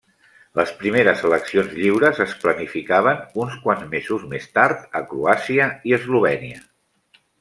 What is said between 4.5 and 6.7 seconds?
tard a Croàcia i Eslovènia.